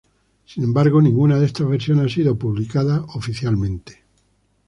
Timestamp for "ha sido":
2.11-2.35